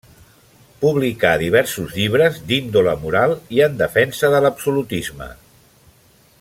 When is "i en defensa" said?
3.59-4.35